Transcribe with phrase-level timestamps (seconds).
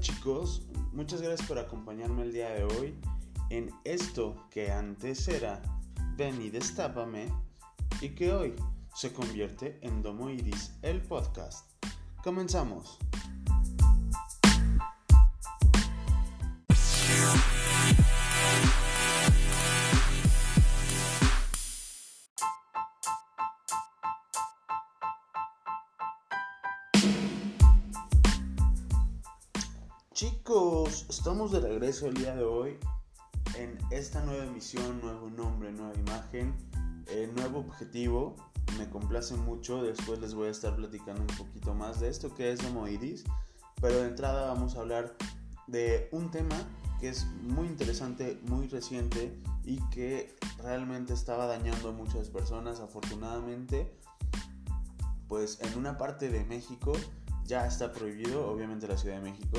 [0.00, 0.62] chicos?
[0.92, 2.94] Muchas gracias por acompañarme el día de hoy
[3.50, 5.62] en esto que antes era
[6.16, 7.28] Ven y Destápame
[8.00, 8.54] y que hoy
[8.94, 11.70] se convierte en Domo Iris, el podcast.
[12.22, 12.98] Comenzamos.
[30.22, 32.78] Chicos, estamos de regreso el día de hoy
[33.58, 36.54] en esta nueva emisión, nuevo nombre, nueva imagen,
[37.08, 38.36] eh, nuevo objetivo.
[38.78, 42.52] Me complace mucho, después les voy a estar platicando un poquito más de esto que
[42.52, 43.24] es Homoiris,
[43.80, 45.16] pero de entrada vamos a hablar
[45.66, 46.54] de un tema
[47.00, 52.78] que es muy interesante, muy reciente y que realmente estaba dañando a muchas personas.
[52.78, 53.92] Afortunadamente,
[55.26, 56.92] pues en una parte de México
[57.44, 59.58] ya está prohibido, obviamente la Ciudad de México,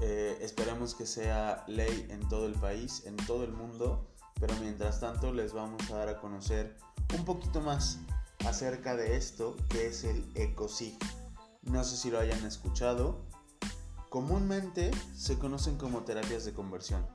[0.00, 4.06] eh, esperemos que sea ley en todo el país, en todo el mundo,
[4.40, 6.76] pero mientras tanto les vamos a dar a conocer
[7.16, 7.98] un poquito más
[8.46, 10.98] acerca de esto que es el ECOSIG.
[11.62, 13.24] No sé si lo hayan escuchado.
[14.10, 17.06] Comúnmente se conocen como terapias de conversión.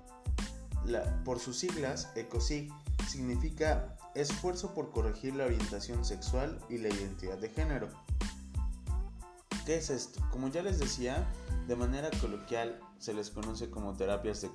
[1.24, 2.72] por sus siglas, ECOSIG
[3.08, 7.90] significa esfuerzo por corregir la orientación sexual y la identidad de género.
[9.70, 10.20] ¿Qué es esto?
[10.32, 11.32] Como ya les decía,
[11.68, 14.50] de manera coloquial se les conoce como terapias de,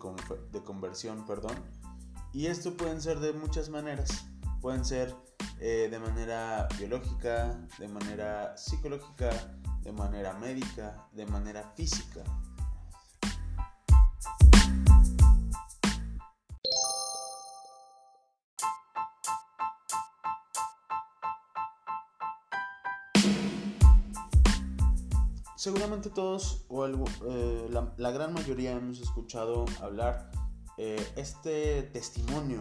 [0.65, 1.55] conversión, perdón.
[2.33, 4.27] Y esto pueden ser de muchas maneras.
[4.61, 5.15] Pueden ser
[5.61, 9.31] eh, de manera biológica, de manera psicológica,
[9.83, 12.25] de manera médica, de manera física.
[25.64, 30.30] Seguramente todos o eh, la, gran mayoría hemos escuchado hablar
[30.76, 32.60] eh, este testimonio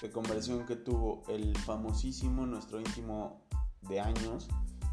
[0.00, 3.40] de conversión que tuvo el famosísimo, nuestro íntimo
[3.82, 4.46] de años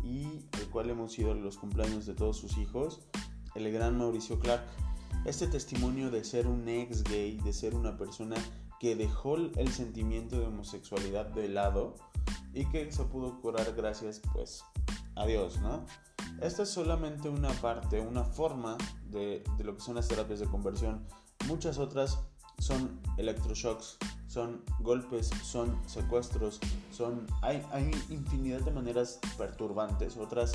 [0.04, 3.02] y el cual hemos ido a los cumpleaños de todos sus hijos,
[3.54, 4.64] el gran Mauricio Clark.
[5.26, 8.38] Este testimonio de ser un ex gay, de ser una persona
[8.80, 11.98] que dejó el sentimiento de homosexualidad de lado
[12.56, 14.64] y que se pudo curar gracias pues
[15.14, 15.86] a Dios, ¿no?
[16.42, 18.78] Esta es solamente una parte, una forma
[19.10, 21.06] de, lo que son las terapias de conversión.
[21.48, 22.20] Muchas otras
[22.60, 26.60] son electroshocks, son golpes, son secuestros,
[26.92, 30.54] son hay, hay infinidad de maneras perturbantes, otras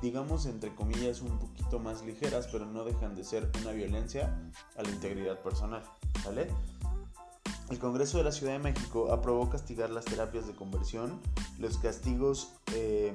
[0.00, 4.38] digamos entre comillas un poquito más ligeras, pero no dejan de ser una violencia
[4.76, 5.82] a la integridad personal,
[6.24, 6.48] ¿vale?
[7.70, 11.20] El Congreso de la Ciudad de México aprobó castigar las terapias de conversión.
[11.58, 13.12] Los castigos eh,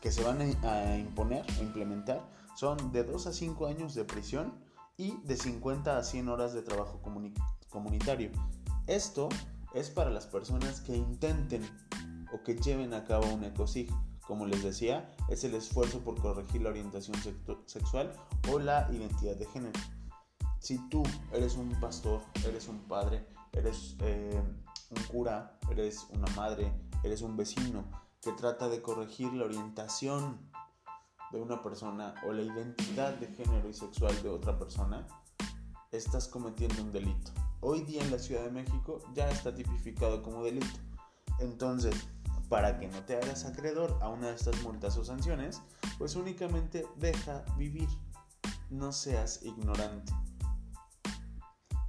[0.00, 2.26] que se van a imponer o implementar
[2.56, 4.54] son de 2 a 5 años de prisión
[4.96, 7.00] y de 50 a 100 horas de trabajo
[7.68, 8.30] comunitario.
[8.86, 9.28] Esto
[9.74, 11.62] es para las personas que intenten
[12.32, 13.90] o que lleven a cabo un ecosig.
[14.26, 17.16] Como les decía, es el esfuerzo por corregir la orientación
[17.66, 18.12] sexual
[18.50, 19.78] o la identidad de género.
[20.58, 24.42] Si tú eres un pastor, eres un padre, eres eh,
[24.90, 26.72] un cura, eres una madre,
[27.04, 27.84] eres un vecino,
[28.26, 30.36] que trata de corregir la orientación
[31.30, 35.06] de una persona o la identidad de género y sexual de otra persona,
[35.92, 37.30] estás cometiendo un delito.
[37.60, 40.66] Hoy día en la Ciudad de México ya está tipificado como delito.
[41.38, 41.94] Entonces,
[42.48, 45.62] para que no te hagas acreedor a una de estas multas o sanciones,
[45.96, 47.88] pues únicamente deja vivir.
[48.70, 50.12] No seas ignorante.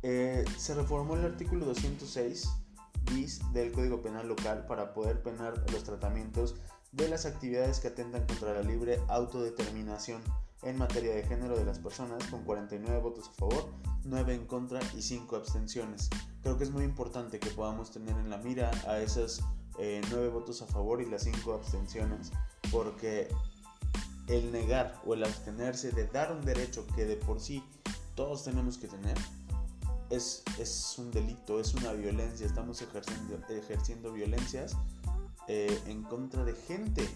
[0.03, 2.47] Eh, se reformó el artículo 206
[3.53, 6.55] del Código Penal local para poder penar los tratamientos
[6.91, 10.21] de las actividades que atentan contra la libre autodeterminación
[10.63, 13.69] en materia de género de las personas, con 49 votos a favor,
[14.03, 16.09] 9 en contra y 5 abstenciones.
[16.41, 19.41] Creo que es muy importante que podamos tener en la mira a esos
[19.77, 22.31] 9 eh, votos a favor y las 5 abstenciones,
[22.71, 23.29] porque
[24.27, 27.63] el negar o el abstenerse de dar un derecho que de por sí
[28.15, 29.17] todos tenemos que tener,
[30.09, 30.43] es,
[30.97, 34.75] un delito, es una violencia, estamos ejerciendo, ejerciendo violencias
[35.47, 37.07] eh, en contra de gente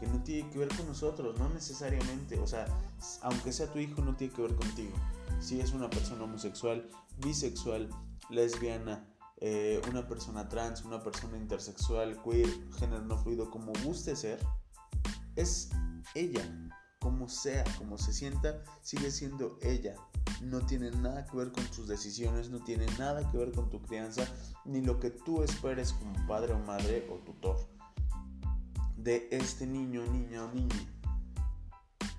[0.00, 2.66] que no tiene que ver con nosotros, no necesariamente, o sea,
[3.22, 4.94] aunque sea tu hijo, no tiene que ver contigo.
[5.40, 7.88] Si es una persona homosexual, bisexual,
[8.30, 9.04] lesbiana,
[9.40, 12.48] eh, una persona trans, una persona intersexual, queer,
[12.78, 14.38] género no fluido, como guste ser,
[15.36, 15.70] es
[16.14, 16.42] ella,
[16.98, 19.94] como sea, como se sienta, sigue siendo ella
[20.40, 23.82] no tiene nada que ver con tus decisiones, no tiene nada que ver con tu
[23.82, 24.26] crianza,
[24.64, 27.56] ni lo que tú esperes como padre o madre o tutor
[28.96, 30.76] de este niño, niña o niña.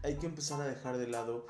[0.04, 1.46] Hay que empezar a dejar de lado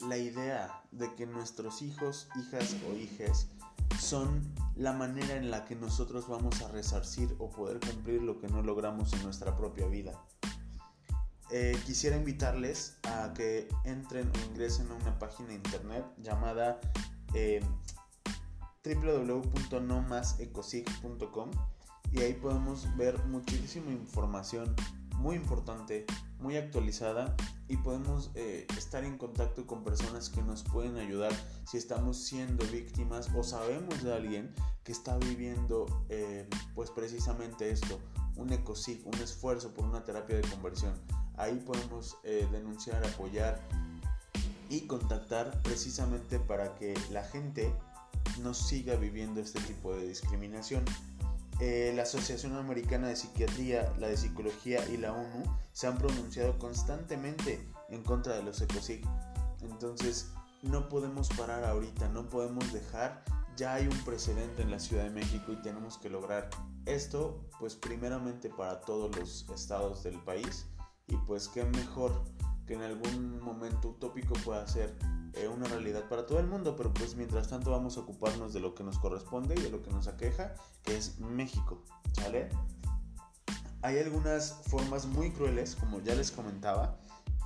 [0.00, 3.48] la idea de que nuestros hijos, hijas o hijes
[4.00, 4.42] son
[4.74, 8.62] la manera en la que nosotros vamos a resarcir o poder cumplir lo que no
[8.62, 10.22] logramos en nuestra propia vida.
[11.58, 16.78] Eh, quisiera invitarles a que entren o ingresen a una página de internet llamada
[17.32, 17.64] eh,
[18.84, 21.50] www.nomasecosig.com
[22.12, 24.76] y ahí podemos ver muchísima información
[25.14, 26.04] muy importante,
[26.40, 27.34] muy actualizada
[27.68, 31.32] y podemos eh, estar en contacto con personas que nos pueden ayudar
[31.66, 34.54] si estamos siendo víctimas o sabemos de alguien
[34.84, 35.86] que está viviendo
[36.74, 37.98] pues precisamente esto,
[38.36, 40.92] un ecosig, un esfuerzo por una terapia de conversión.
[41.36, 43.60] Ahí podemos eh, denunciar, apoyar
[44.68, 47.72] y contactar precisamente para que la gente
[48.42, 50.84] no siga viviendo este tipo de discriminación.
[51.60, 56.58] Eh, la Asociación Americana de Psiquiatría, la de Psicología y la ONU se han pronunciado
[56.58, 59.02] constantemente en contra de los ecosig.
[59.62, 60.30] Entonces
[60.62, 63.24] no podemos parar ahorita, no podemos dejar.
[63.56, 66.50] Ya hay un precedente en la Ciudad de México y tenemos que lograr
[66.84, 70.66] esto, pues primeramente para todos los estados del país
[71.08, 72.24] y pues qué mejor
[72.66, 74.96] que en algún momento utópico pueda ser
[75.34, 78.60] eh, una realidad para todo el mundo, pero pues mientras tanto vamos a ocuparnos de
[78.60, 81.84] lo que nos corresponde y de lo que nos aqueja, que es México,
[82.22, 82.48] ¿vale?
[83.82, 86.98] Hay algunas formas muy crueles, como ya les comentaba,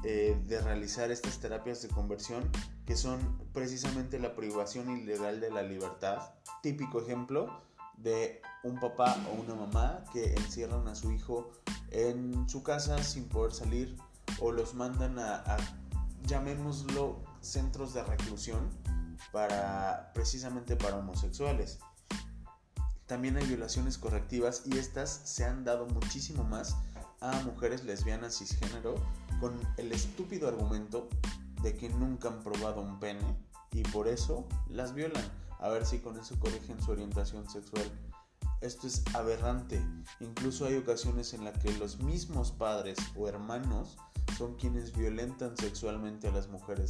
[0.04, 2.48] eh, de realizar estas terapias de conversión,
[2.86, 3.18] que son
[3.52, 6.32] precisamente la privación ilegal de la libertad.
[6.62, 7.60] Típico ejemplo
[8.02, 11.50] de un papá o una mamá que encierran a su hijo
[11.90, 13.96] en su casa sin poder salir
[14.40, 15.56] o los mandan a,
[16.26, 18.68] llamémoslo centros de reclusión
[19.32, 21.78] para precisamente para homosexuales.
[23.06, 26.76] También hay violaciones correctivas y estas se han dado muchísimo más
[27.20, 28.94] a mujeres lesbianas cisgénero
[29.40, 31.08] con el estúpido argumento
[31.62, 33.36] de que nunca han probado un pene
[33.72, 35.24] y por eso las violan.
[35.60, 37.84] A ver si con eso corrigen su orientación sexual.
[38.60, 39.82] Esto es aberrante.
[40.20, 43.96] Incluso hay ocasiones en las que los mismos padres o hermanos
[44.36, 46.88] son quienes violentan sexualmente a las mujeres,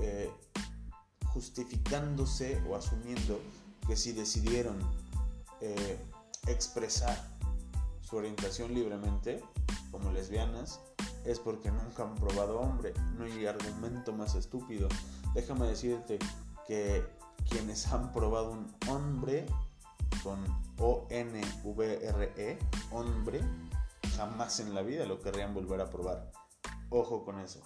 [0.00, 0.30] eh,
[1.32, 3.40] justificándose o asumiendo
[3.86, 4.78] que si decidieron
[5.60, 5.98] eh,
[6.46, 7.16] expresar
[8.02, 9.42] su orientación libremente,
[9.90, 10.80] como lesbianas,
[11.24, 12.92] es porque nunca han probado hombre.
[13.16, 14.88] No hay argumento más estúpido.
[15.34, 16.18] Déjame decirte
[16.66, 17.04] que
[17.48, 19.46] quienes han probado un hombre
[20.22, 20.44] con
[20.78, 22.58] O-N-V-R-E,
[22.90, 23.40] hombre,
[24.16, 26.30] jamás en la vida lo querrían volver a probar.
[26.90, 27.60] Ojo con eso.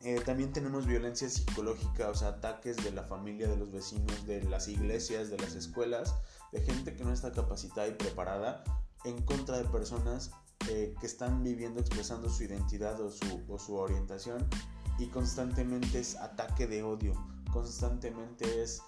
[0.00, 4.44] Eh, también tenemos violencia psicológica, o sea, ataques de la familia, de los vecinos, de
[4.44, 6.14] las iglesias, de las escuelas,
[6.52, 8.62] de gente que no está capacitada y preparada
[9.04, 10.30] en contra de personas
[10.68, 14.46] eh, que están viviendo, expresando su identidad o su, o su orientación
[14.98, 17.14] y constantemente es ataque de odio,
[17.52, 18.82] constantemente es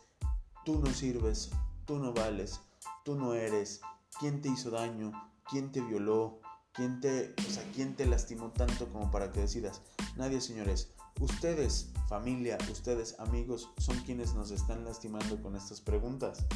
[0.64, 1.50] tú no sirves,
[1.86, 2.60] tú no vales,
[3.04, 3.80] tú no eres,
[4.18, 5.12] quién te hizo daño,
[5.48, 6.40] quién te violó,
[6.72, 9.82] quién te, o quién te lastimó tanto como para que decidas.
[10.16, 10.92] Nadie, señores.
[11.20, 16.46] Ustedes, familia, ustedes, amigos, son quienes nos están lastimando con estas preguntas.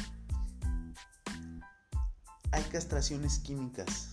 [2.51, 4.09] Hay castraciones químicas.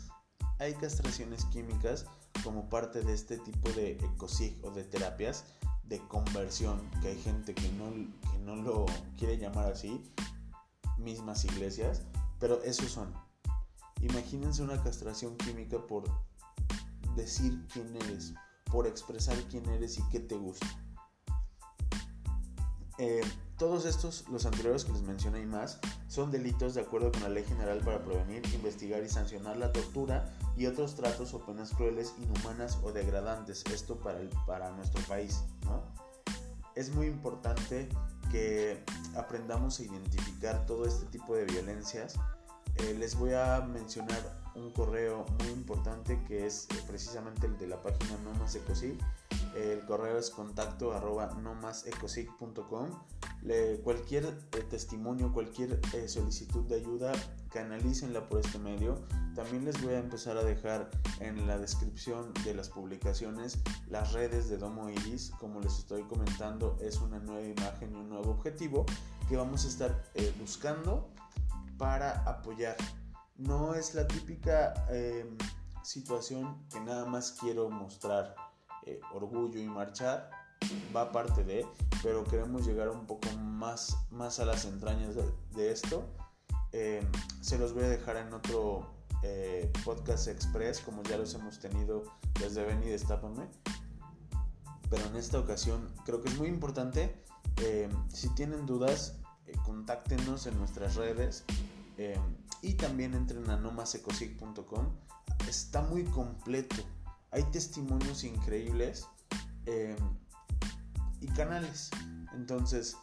[0.59, 2.07] Hay castraciones químicas
[2.45, 5.45] como parte de este tipo de ecosig o de terapias
[5.93, 7.91] de conversión, que hay gente que no,
[8.31, 8.87] que no lo
[9.19, 10.03] quiere llamar así,
[10.97, 12.01] mismas iglesias,
[12.41, 13.13] pero esos son.
[14.01, 16.05] Imagínense una castración química por
[17.15, 18.33] decir quién eres,
[18.71, 20.67] por expresar quién eres y qué te gusta.
[22.97, 23.21] Eh,
[23.62, 25.78] todos estos, los anteriores que les mencioné y más,
[26.09, 30.35] son delitos de acuerdo con la Ley General para prevenir, investigar y sancionar la tortura
[30.57, 33.62] y otros tratos o penas crueles, inhumanas o degradantes.
[33.73, 35.45] Esto para, el, para nuestro país.
[35.66, 35.81] ¿no?
[36.75, 37.88] Es muy importante
[38.33, 38.83] que
[39.14, 42.16] aprendamos a identificar todo este tipo de violencias.
[42.78, 47.69] Eh, les voy a mencionar un correo muy importante que es eh, precisamente el de
[47.69, 48.99] la página No Más Ecosig.
[49.54, 51.31] El correo es contacto arroba
[53.43, 53.83] nomasecosig.com.
[53.83, 57.13] Cualquier eh, testimonio, cualquier eh, solicitud de ayuda,
[57.51, 59.01] canalícenla por este medio.
[59.35, 63.59] También les voy a empezar a dejar en la descripción de las publicaciones
[63.89, 65.33] las redes de Domo Iris.
[65.41, 68.87] Como les estoy comentando, es una nueva imagen y un nuevo objetivo
[69.29, 70.05] que vamos a estar
[70.39, 71.11] buscando
[71.79, 72.77] para apoyar
[73.39, 75.37] no es la típica em,
[75.83, 78.35] situación que nada más quiero mostrar
[78.87, 80.31] eh, orgullo y marchar,
[80.95, 81.67] va parte de,
[82.03, 85.15] pero queremos llegar un poco más, más a las entrañas
[85.55, 86.05] de, esto.
[86.73, 87.05] Em,
[87.41, 88.91] se los voy a dejar en otro
[89.23, 92.05] eh, podcast express, como ya los hemos tenido
[92.41, 93.47] desde Ven y Destápame.
[94.91, 97.23] pero en esta ocasión creo que es muy importante.
[97.59, 99.17] Eh, si tienen dudas,
[99.47, 101.45] eh, contáctenos en nuestras redes
[101.99, 102.19] eh,
[102.63, 104.87] y también entren a nomasecosic.com.
[105.49, 106.77] Está muy completo.
[107.31, 109.07] Hay testimonios increíbles
[111.23, 111.91] y canales.
[112.35, 112.99] Entonces,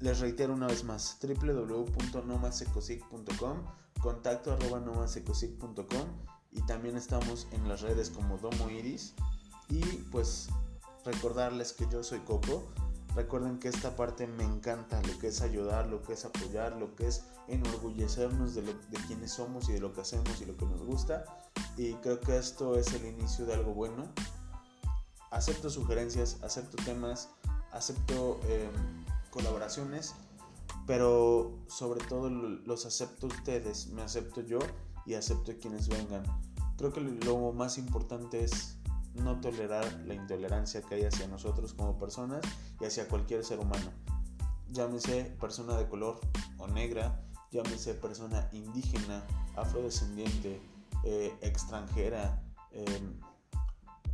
[0.00, 3.62] les reitero una vez más, www.nomasecosic.com,
[4.00, 4.82] contacto arroba
[6.50, 9.14] y también estamos en las redes como Domo Iris
[9.68, 10.48] y pues
[11.04, 12.64] recordarles que yo soy Coco.
[13.14, 16.94] Recuerden que esta parte me encanta, lo que es ayudar, lo que es apoyar, lo
[16.94, 20.56] que es enorgullecernos de, lo, de quienes somos y de lo que hacemos y lo
[20.56, 21.24] que nos gusta.
[21.76, 24.12] Y creo que esto es el inicio de algo bueno.
[25.30, 27.28] Acepto sugerencias, acepto temas,
[27.72, 30.14] acepto em, colaboraciones,
[30.86, 34.58] pero sobre todo los acepto ustedes, me acepto yo
[35.04, 36.22] y acepto quienes vengan.
[36.76, 38.78] Creo que lo más importante es
[39.14, 42.40] no tolerar la intolerancia que hay hacia nosotros como personas
[42.80, 43.90] y hacia cualquier ser humano.
[44.70, 46.20] Llámese persona de color
[46.58, 47.20] o negra,
[47.50, 49.24] llámese persona indígena,
[49.56, 50.60] afrodescendiente,
[51.04, 52.42] eh, extranjera,
[52.72, 53.18] em,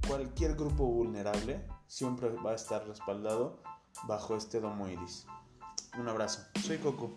[0.06, 3.60] cualquier grupo vulnerable siempre va a estar respaldado
[4.06, 5.26] bajo este domo iris.
[5.98, 7.16] Un abrazo, soy Coco.